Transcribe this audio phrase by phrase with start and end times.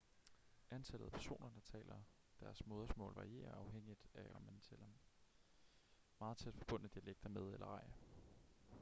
[0.71, 2.01] antallet af personer der taler
[2.39, 4.85] deres modersmål varierer afhængigt af om man tæller
[6.19, 7.89] meget tæt forbundne dialekter med eller ej